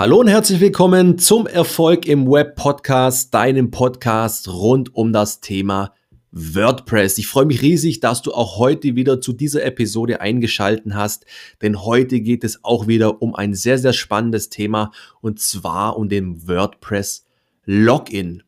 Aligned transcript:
Hallo 0.00 0.18
und 0.18 0.28
herzlich 0.28 0.60
willkommen 0.60 1.18
zum 1.18 1.46
Erfolg 1.46 2.06
im 2.06 2.26
Web 2.26 2.56
Podcast, 2.56 3.34
deinem 3.34 3.70
Podcast 3.70 4.48
rund 4.48 4.94
um 4.94 5.12
das 5.12 5.40
Thema 5.40 5.92
WordPress. 6.32 7.18
Ich 7.18 7.26
freue 7.26 7.44
mich 7.44 7.60
riesig, 7.60 8.00
dass 8.00 8.22
du 8.22 8.32
auch 8.32 8.56
heute 8.56 8.96
wieder 8.96 9.20
zu 9.20 9.34
dieser 9.34 9.62
Episode 9.62 10.22
eingeschalten 10.22 10.94
hast, 10.94 11.26
denn 11.60 11.84
heute 11.84 12.22
geht 12.22 12.44
es 12.44 12.64
auch 12.64 12.86
wieder 12.86 13.20
um 13.20 13.34
ein 13.34 13.52
sehr, 13.52 13.76
sehr 13.76 13.92
spannendes 13.92 14.48
Thema 14.48 14.90
und 15.20 15.38
zwar 15.38 15.98
um 15.98 16.08
den 16.08 16.48
WordPress 16.48 17.26
Login. 17.66 18.42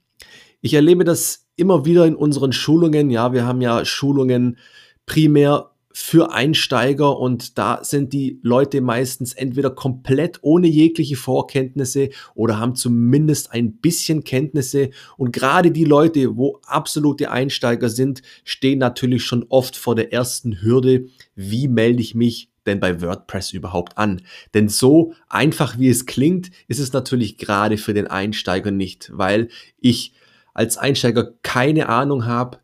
Ich 0.62 0.72
erlebe 0.72 1.04
das 1.04 1.48
immer 1.56 1.84
wieder 1.84 2.06
in 2.06 2.14
unseren 2.14 2.54
Schulungen. 2.54 3.10
Ja, 3.10 3.34
wir 3.34 3.44
haben 3.44 3.60
ja 3.60 3.84
Schulungen 3.84 4.56
primär 5.04 5.71
für 5.94 6.32
Einsteiger 6.32 7.18
und 7.18 7.58
da 7.58 7.84
sind 7.84 8.12
die 8.12 8.38
Leute 8.42 8.80
meistens 8.80 9.32
entweder 9.32 9.70
komplett 9.70 10.38
ohne 10.42 10.66
jegliche 10.66 11.16
Vorkenntnisse 11.16 12.10
oder 12.34 12.58
haben 12.58 12.74
zumindest 12.74 13.52
ein 13.52 13.74
bisschen 13.74 14.24
Kenntnisse 14.24 14.90
und 15.16 15.32
gerade 15.32 15.70
die 15.70 15.84
Leute, 15.84 16.36
wo 16.36 16.60
absolute 16.66 17.30
Einsteiger 17.30 17.88
sind, 17.88 18.22
stehen 18.44 18.78
natürlich 18.78 19.24
schon 19.24 19.44
oft 19.48 19.76
vor 19.76 19.94
der 19.94 20.12
ersten 20.12 20.62
Hürde, 20.62 21.06
wie 21.34 21.68
melde 21.68 22.02
ich 22.02 22.14
mich 22.14 22.50
denn 22.66 22.80
bei 22.80 23.00
WordPress 23.00 23.52
überhaupt 23.52 23.98
an? 23.98 24.22
Denn 24.54 24.68
so 24.68 25.14
einfach 25.28 25.78
wie 25.78 25.88
es 25.88 26.06
klingt, 26.06 26.50
ist 26.68 26.78
es 26.78 26.92
natürlich 26.92 27.38
gerade 27.38 27.76
für 27.76 27.94
den 27.94 28.06
Einsteiger 28.06 28.70
nicht, 28.70 29.10
weil 29.12 29.48
ich 29.78 30.14
als 30.54 30.76
Einsteiger 30.76 31.32
keine 31.42 31.88
Ahnung 31.88 32.26
habe, 32.26 32.58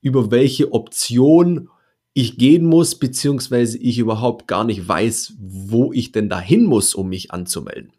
über 0.00 0.30
welche 0.30 0.72
Option 0.72 1.68
ich 2.16 2.38
gehen 2.38 2.64
muss, 2.64 2.94
beziehungsweise 2.94 3.76
ich 3.76 3.98
überhaupt 3.98 4.48
gar 4.48 4.64
nicht 4.64 4.88
weiß, 4.88 5.34
wo 5.38 5.92
ich 5.92 6.12
denn 6.12 6.30
dahin 6.30 6.64
muss, 6.64 6.94
um 6.94 7.10
mich 7.10 7.30
anzumelden. 7.30 7.92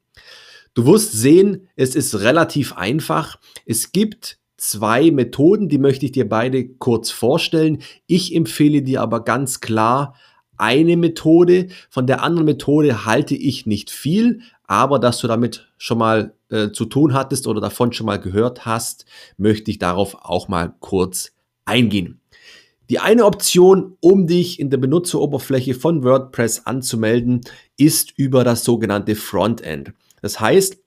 Du 0.74 0.88
wirst 0.88 1.12
sehen, 1.12 1.68
es 1.76 1.94
ist 1.94 2.20
relativ 2.22 2.74
einfach. 2.74 3.38
Es 3.68 3.92
gibt 3.92 4.40
zwei 4.58 5.12
Methoden, 5.12 5.70
die 5.70 5.78
möchte 5.78 6.08
ich 6.08 6.14
dir 6.14 6.28
beide 6.28 6.68
kurz 6.68 7.12
vorstellen. 7.12 7.84
Ich 8.08 8.36
empfehle 8.36 8.82
dir 8.82 9.04
aber 9.04 9.24
ganz 9.24 9.60
klar 9.60 10.16
eine 10.58 10.98
Methode. 10.98 11.68
Von 11.92 12.08
der 12.08 12.24
anderen 12.24 12.46
Methode 12.46 13.06
halte 13.06 13.36
ich 13.36 13.68
nicht 13.68 13.92
viel, 13.92 14.42
aber 14.64 14.98
dass 14.98 15.20
du 15.20 15.28
damit 15.28 15.68
schon 15.78 16.00
mal 16.00 16.34
äh, 16.50 16.72
zu 16.72 16.86
tun 16.86 17.14
hattest 17.14 17.46
oder 17.46 17.62
davon 17.62 17.94
schon 17.94 18.08
mal 18.08 18.20
gehört 18.20 18.66
hast, 18.66 19.06
möchte 19.38 19.70
ich 19.70 19.78
darauf 19.78 20.16
auch 20.24 20.48
mal 20.48 20.74
kurz 20.80 21.34
eingehen. 21.66 22.20
Die 22.90 23.00
eine 23.00 23.26
Option, 23.26 23.98
um 24.00 24.28
dich 24.28 24.60
in 24.60 24.70
der 24.70 24.78
Benutzeroberfläche 24.78 25.74
von 25.74 26.04
WordPress 26.04 26.66
anzumelden, 26.66 27.42
ist 27.76 28.14
über 28.18 28.44
das 28.44 28.64
sogenannte 28.64 29.16
Frontend. 29.16 29.94
Das 30.22 30.40
heißt, 30.40 30.78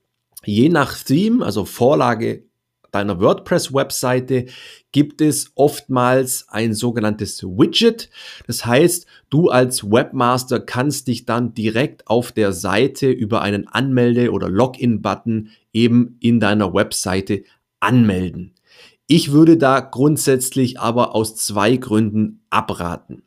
je 0.43 0.69
nach 0.69 0.97
Theme, 0.97 1.45
also 1.45 1.65
Vorlage 1.65 2.43
deiner 2.91 3.21
WordPress-Webseite, 3.21 4.47
gibt 4.91 5.21
es 5.21 5.51
oftmals 5.55 6.47
ein 6.49 6.73
sogenanntes 6.73 7.43
Widget. 7.43 8.09
Das 8.47 8.65
heißt, 8.65 9.05
du 9.29 9.49
als 9.49 9.89
Webmaster 9.89 10.59
kannst 10.59 11.07
dich 11.07 11.25
dann 11.25 11.53
direkt 11.53 12.07
auf 12.07 12.31
der 12.31 12.51
Seite 12.51 13.09
über 13.09 13.41
einen 13.41 13.67
Anmelde- 13.67 14.31
oder 14.31 14.49
Login-Button 14.49 15.49
eben 15.71 16.17
in 16.19 16.39
deiner 16.39 16.73
Webseite 16.73 17.43
anmelden. 17.79 18.55
Ich 19.13 19.33
würde 19.33 19.57
da 19.57 19.81
grundsätzlich 19.81 20.79
aber 20.79 21.13
aus 21.13 21.35
zwei 21.35 21.75
Gründen 21.75 22.45
abraten. 22.49 23.23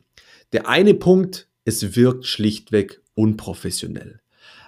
Der 0.51 0.67
eine 0.67 0.95
Punkt, 0.95 1.47
es 1.63 1.95
wirkt 1.95 2.25
schlichtweg 2.25 3.03
unprofessionell. 3.13 4.19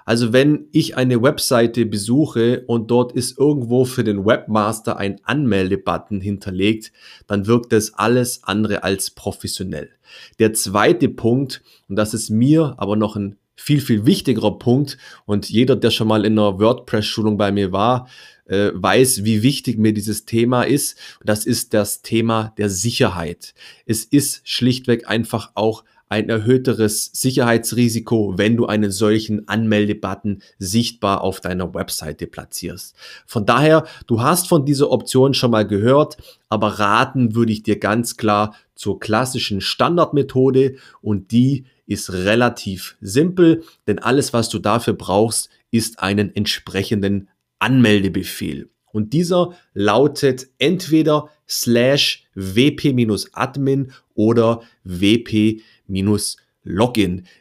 Also 0.05 0.31
wenn 0.31 0.67
ich 0.73 0.95
eine 0.95 1.23
Webseite 1.23 1.87
besuche 1.87 2.65
und 2.67 2.91
dort 2.91 3.13
ist 3.13 3.35
irgendwo 3.35 3.83
für 3.83 4.03
den 4.03 4.27
Webmaster 4.27 4.97
ein 4.97 5.19
Anmeldebutton 5.23 6.21
hinterlegt, 6.21 6.91
dann 7.25 7.47
wirkt 7.47 7.71
das 7.73 7.95
alles 7.95 8.43
andere 8.43 8.83
als 8.83 9.09
professionell. 9.09 9.89
Der 10.37 10.53
zweite 10.53 11.09
Punkt, 11.09 11.63
und 11.89 11.95
das 11.95 12.13
ist 12.13 12.29
mir 12.29 12.75
aber 12.77 12.95
noch 12.95 13.15
ein 13.15 13.37
viel, 13.57 13.81
viel 13.81 14.05
wichtigerer 14.05 14.57
Punkt, 14.57 14.97
und 15.25 15.49
jeder, 15.49 15.75
der 15.75 15.91
schon 15.91 16.07
mal 16.07 16.25
in 16.25 16.39
einer 16.39 16.59
WordPress-Schulung 16.59 17.37
bei 17.37 17.51
mir 17.51 17.73
war, 17.73 18.07
äh, 18.45 18.69
weiß, 18.73 19.25
wie 19.25 19.43
wichtig 19.43 19.77
mir 19.77 19.93
dieses 19.93 20.23
Thema 20.23 20.63
ist. 20.63 20.97
Das 21.25 21.45
ist 21.45 21.73
das 21.73 22.01
Thema 22.01 22.53
der 22.57 22.69
Sicherheit. 22.69 23.53
Es 23.85 24.05
ist 24.05 24.47
schlichtweg 24.47 25.09
einfach 25.09 25.51
auch 25.55 25.83
ein 26.09 26.29
erhöhteres 26.29 27.11
Sicherheitsrisiko, 27.13 28.37
wenn 28.37 28.55
du 28.55 28.65
einen 28.65 28.91
solchen 28.91 29.47
Anmeldebutton 29.47 30.41
sichtbar 30.57 31.21
auf 31.21 31.41
deiner 31.41 31.73
Webseite 31.73 32.27
platzierst. 32.27 32.95
Von 33.25 33.45
daher, 33.45 33.85
du 34.07 34.21
hast 34.21 34.47
von 34.47 34.65
dieser 34.65 34.91
Option 34.91 35.33
schon 35.33 35.51
mal 35.51 35.67
gehört, 35.67 36.17
aber 36.49 36.79
raten 36.79 37.35
würde 37.35 37.51
ich 37.51 37.63
dir 37.63 37.79
ganz 37.79 38.15
klar 38.17 38.55
zur 38.75 38.99
klassischen 38.99 39.59
Standardmethode 39.59 40.75
und 41.01 41.31
die 41.31 41.65
ist 41.87 42.11
relativ 42.11 42.97
simpel, 43.01 43.63
denn 43.87 43.99
alles, 43.99 44.33
was 44.33 44.49
du 44.49 44.59
dafür 44.59 44.93
brauchst, 44.93 45.49
ist 45.71 45.99
einen 45.99 46.33
entsprechenden 46.35 47.29
Anmeldebefehl. 47.59 48.69
Und 48.97 49.13
dieser 49.13 49.53
lautet 49.75 50.47
entweder 50.57 51.29
slash 51.47 52.25
wp-admin 52.33 53.91
oder 54.15 54.61
wp-login. 54.83 55.61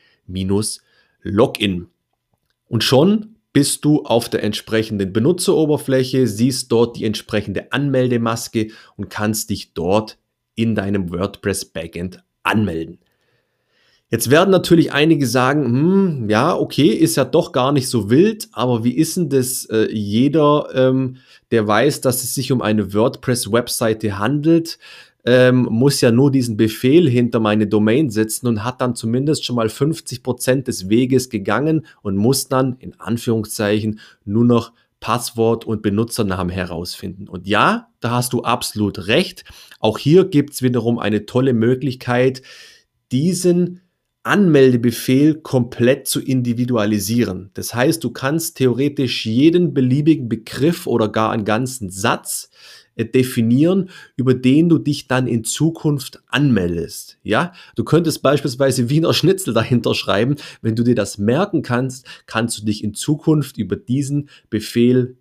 Und 2.68 2.82
schon 2.82 3.36
bist 3.52 3.84
du 3.84 4.04
auf 4.04 4.28
der 4.28 4.42
entsprechenden 4.42 5.12
Benutzeroberfläche, 5.12 6.26
siehst 6.26 6.72
dort 6.72 6.96
die 6.96 7.04
entsprechende 7.04 7.70
Anmeldemaske 7.72 8.72
und 8.96 9.08
kannst 9.08 9.50
dich 9.50 9.72
dort 9.72 10.18
in 10.54 10.74
deinem 10.74 11.10
WordPress 11.10 11.66
Backend 11.66 12.24
anmelden. 12.42 12.98
Jetzt 14.08 14.30
werden 14.30 14.50
natürlich 14.50 14.92
einige 14.92 15.26
sagen, 15.26 15.64
hm, 15.64 16.30
ja, 16.30 16.56
okay, 16.56 16.88
ist 16.88 17.16
ja 17.16 17.24
doch 17.24 17.50
gar 17.50 17.72
nicht 17.72 17.88
so 17.88 18.08
wild, 18.08 18.48
aber 18.52 18.84
wie 18.84 18.96
ist 18.96 19.16
denn 19.16 19.28
das 19.28 19.64
äh, 19.64 19.90
jeder, 19.92 20.68
ähm, 20.74 21.16
der 21.50 21.66
weiß, 21.66 22.02
dass 22.02 22.22
es 22.22 22.32
sich 22.32 22.52
um 22.52 22.62
eine 22.62 22.94
WordPress-Webseite 22.94 24.16
handelt, 24.18 24.78
ähm, 25.24 25.66
muss 25.68 26.00
ja 26.00 26.12
nur 26.12 26.30
diesen 26.30 26.56
Befehl 26.56 27.10
hinter 27.10 27.40
meine 27.40 27.66
Domain 27.66 28.10
setzen 28.10 28.46
und 28.46 28.62
hat 28.62 28.80
dann 28.80 28.94
zumindest 28.94 29.44
schon 29.44 29.56
mal 29.56 29.68
50 29.68 30.22
Prozent 30.22 30.68
des 30.68 30.88
Weges 30.88 31.28
gegangen 31.28 31.84
und 32.02 32.16
muss 32.16 32.46
dann 32.46 32.76
in 32.78 32.98
Anführungszeichen 33.00 33.98
nur 34.24 34.44
noch 34.44 34.72
Passwort 35.00 35.64
und 35.64 35.82
Benutzernamen 35.82 36.50
herausfinden. 36.50 37.28
Und 37.28 37.48
ja, 37.48 37.88
da 37.98 38.12
hast 38.12 38.32
du 38.32 38.42
absolut 38.42 39.08
recht. 39.08 39.44
Auch 39.80 39.98
hier 39.98 40.26
gibt's 40.26 40.62
wiederum 40.62 41.00
eine 41.00 41.26
tolle 41.26 41.54
Möglichkeit, 41.54 42.42
diesen 43.10 43.80
Anmeldebefehl 44.26 45.36
komplett 45.36 46.08
zu 46.08 46.20
individualisieren. 46.20 47.50
Das 47.54 47.74
heißt, 47.74 48.02
du 48.02 48.10
kannst 48.10 48.56
theoretisch 48.56 49.24
jeden 49.24 49.72
beliebigen 49.72 50.28
Begriff 50.28 50.86
oder 50.88 51.08
gar 51.08 51.30
einen 51.30 51.44
ganzen 51.44 51.90
Satz 51.90 52.50
äh, 52.96 53.04
definieren, 53.04 53.90
über 54.16 54.34
den 54.34 54.68
du 54.68 54.78
dich 54.78 55.06
dann 55.06 55.28
in 55.28 55.44
Zukunft 55.44 56.22
anmeldest. 56.26 57.18
Ja, 57.22 57.52
du 57.76 57.84
könntest 57.84 58.22
beispielsweise 58.22 58.90
Wiener 58.90 59.14
Schnitzel 59.14 59.54
dahinter 59.54 59.94
schreiben. 59.94 60.34
Wenn 60.60 60.74
du 60.74 60.82
dir 60.82 60.96
das 60.96 61.18
merken 61.18 61.62
kannst, 61.62 62.06
kannst 62.26 62.58
du 62.58 62.64
dich 62.64 62.82
in 62.82 62.94
Zukunft 62.94 63.58
über 63.58 63.76
diesen 63.76 64.28
Befehl 64.50 65.16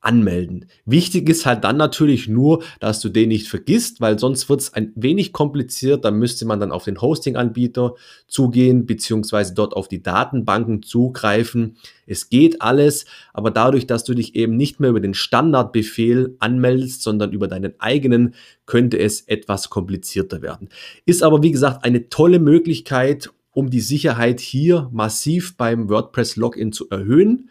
anmelden. 0.00 0.66
Wichtig 0.84 1.28
ist 1.28 1.44
halt 1.44 1.64
dann 1.64 1.76
natürlich 1.76 2.28
nur, 2.28 2.62
dass 2.80 3.00
du 3.00 3.08
den 3.08 3.28
nicht 3.28 3.48
vergisst, 3.48 4.00
weil 4.00 4.18
sonst 4.18 4.48
wird 4.48 4.60
es 4.60 4.72
ein 4.72 4.92
wenig 4.94 5.32
kompliziert. 5.32 6.04
Da 6.04 6.10
müsste 6.10 6.46
man 6.46 6.60
dann 6.60 6.72
auf 6.72 6.84
den 6.84 7.00
Hosting-Anbieter 7.00 7.94
zugehen, 8.28 8.86
beziehungsweise 8.86 9.54
dort 9.54 9.74
auf 9.74 9.88
die 9.88 10.02
Datenbanken 10.02 10.82
zugreifen. 10.82 11.76
Es 12.06 12.30
geht 12.30 12.62
alles, 12.62 13.06
aber 13.32 13.50
dadurch, 13.50 13.86
dass 13.86 14.04
du 14.04 14.14
dich 14.14 14.36
eben 14.36 14.56
nicht 14.56 14.78
mehr 14.78 14.90
über 14.90 15.00
den 15.00 15.14
Standardbefehl 15.14 16.36
anmeldest, 16.38 17.02
sondern 17.02 17.32
über 17.32 17.48
deinen 17.48 17.74
eigenen, 17.78 18.34
könnte 18.66 18.98
es 18.98 19.22
etwas 19.22 19.68
komplizierter 19.68 20.42
werden. 20.42 20.68
Ist 21.06 21.22
aber, 21.22 21.42
wie 21.42 21.52
gesagt, 21.52 21.84
eine 21.84 22.08
tolle 22.08 22.38
Möglichkeit, 22.38 23.30
um 23.52 23.70
die 23.70 23.80
Sicherheit 23.80 24.38
hier 24.38 24.88
massiv 24.92 25.56
beim 25.56 25.88
WordPress-Login 25.88 26.70
zu 26.70 26.88
erhöhen. 26.90 27.50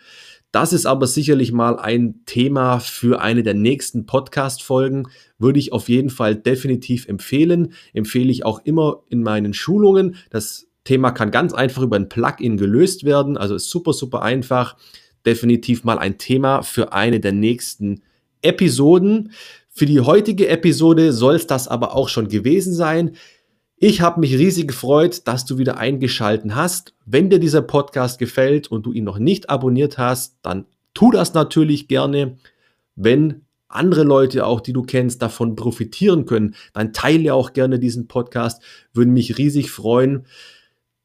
Das 0.57 0.74
ist 0.74 0.88
aber 0.88 1.06
sicherlich 1.06 1.51
mal 1.51 1.77
ein 1.77 2.21
Thema 2.25 2.80
für 2.80 3.21
eine 3.21 3.44
der 3.44 3.54
nächsten 3.54 4.07
Podcast-Folgen. 4.07 5.07
Würde 5.38 5.59
ich 5.59 5.71
auf 5.71 5.88
jeden 5.88 6.09
Fall 6.09 6.36
definitiv 6.36 7.07
empfehlen. 7.07 7.74
Empfehle 7.94 8.31
ich 8.31 8.44
auch 8.44 8.62
immer 8.63 9.04
in 9.07 9.21
meinen 9.21 9.54
Schulungen. 9.54 10.15
Das 10.31 10.65
Thema 10.83 11.12
kann 11.12 11.30
ganz 11.30 11.54
einfach 11.54 11.83
über 11.83 11.95
ein 11.95 12.09
Plugin 12.09 12.57
gelöst 12.57 13.04
werden. 13.04 13.38
Also 13.38 13.54
ist 13.54 13.69
super, 13.69 13.94
super 13.94 14.24
einfach. 14.24 14.77
Definitiv 15.27 15.83
mal 15.83 16.00
ein 16.00 16.18
Thema 16.18 16.63
für 16.63 16.92
eine 16.92 17.19
der 17.19 17.33
nächsten 17.33 18.01
Episoden. 18.42 19.33
Für 19.69 19.86
die 19.86 20.00
heutige 20.00 20.48
Episode 20.48 21.13
soll 21.13 21.36
es 21.36 21.45
das 21.45 21.68
aber 21.68 21.95
auch 21.95 22.10
schon 22.10 22.30
gewesen 22.30 22.74
sein. 22.74 23.12
Ich 23.79 24.01
habe 24.01 24.19
mich 24.19 24.33
riesig 24.33 24.68
gefreut, 24.68 25.21
dass 25.25 25.45
du 25.45 25.59
wieder 25.59 25.77
eingeschalten 25.77 26.56
hast. 26.56 26.95
Wenn 27.06 27.29
dir 27.29 27.38
dieser 27.38 27.62
Podcast 27.62 28.18
gefällt 28.18 28.68
und 28.69 28.88
du 28.88 28.91
ihn 28.91 29.03
noch 29.03 29.19
nicht 29.19 29.51
abonniert 29.51 30.00
hast, 30.00 30.38
dann 30.41 30.65
tu 30.95 31.12
das 31.12 31.35
natürlich 31.35 31.88
gerne. 31.88 32.38
Wenn 32.95 33.45
andere 33.68 34.03
Leute 34.03 34.47
auch, 34.47 34.62
die 34.62 34.74
du 34.74 34.81
kennst, 34.81 35.21
davon 35.21 35.56
profitieren 35.56 36.25
können, 36.25 36.56
dann 36.74 36.91
teile 36.91 37.35
auch 37.35 37.53
gerne 37.53 37.77
diesen 37.77 38.07
Podcast. 38.07 38.63
Würde 38.94 39.12
mich 39.12 39.38
riesig 39.38 39.69
freuen. 39.69 40.25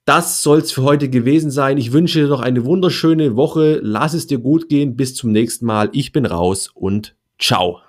Das 0.07 0.43
soll 0.43 0.61
es 0.61 0.73
für 0.73 0.83
heute 0.83 1.11
gewesen 1.11 1.51
sein. 1.51 1.77
Ich 1.77 1.93
wünsche 1.93 2.21
dir 2.21 2.29
noch 2.29 2.41
eine 2.41 2.65
wunderschöne 2.65 3.37
Woche. 3.37 3.81
Lass 3.83 4.15
es 4.15 4.27
dir 4.27 4.39
gut 4.39 4.71
gehen. 4.71 4.97
Bis 4.97 5.15
zum 5.15 5.31
nächsten 5.31 5.67
Mal. 5.67 5.91
Ich 5.93 6.11
bin 6.13 6.25
raus 6.25 6.71
und 6.73 7.15
ciao. 7.39 7.81